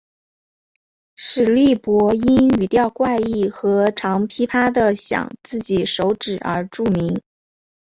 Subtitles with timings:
[1.15, 7.21] 史力柏因语调怪异和常劈啪地晌自己手指而著名。